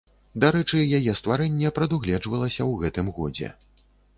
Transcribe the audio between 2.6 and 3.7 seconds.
ў гэтым годзе.